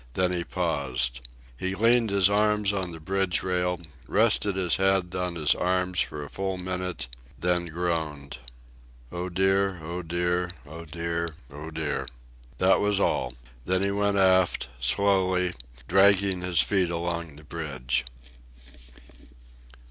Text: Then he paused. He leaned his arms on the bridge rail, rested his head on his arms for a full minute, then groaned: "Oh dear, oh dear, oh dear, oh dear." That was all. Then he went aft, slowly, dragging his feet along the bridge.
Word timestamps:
Then 0.15 0.31
he 0.31 0.43
paused. 0.43 1.21
He 1.55 1.75
leaned 1.75 2.09
his 2.09 2.27
arms 2.27 2.73
on 2.73 2.89
the 2.91 2.99
bridge 2.99 3.43
rail, 3.43 3.79
rested 4.07 4.55
his 4.55 4.77
head 4.77 5.13
on 5.13 5.35
his 5.35 5.53
arms 5.53 5.99
for 5.99 6.23
a 6.23 6.27
full 6.31 6.57
minute, 6.57 7.07
then 7.37 7.67
groaned: 7.67 8.39
"Oh 9.11 9.29
dear, 9.29 9.79
oh 9.83 10.01
dear, 10.01 10.49
oh 10.65 10.85
dear, 10.85 11.35
oh 11.53 11.69
dear." 11.69 12.07
That 12.57 12.79
was 12.79 12.99
all. 12.99 13.35
Then 13.65 13.83
he 13.83 13.91
went 13.91 14.17
aft, 14.17 14.69
slowly, 14.79 15.53
dragging 15.87 16.41
his 16.41 16.61
feet 16.61 16.89
along 16.89 17.35
the 17.35 17.43
bridge. 17.43 18.03